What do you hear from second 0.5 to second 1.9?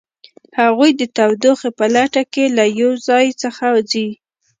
هغوی د تودوخې په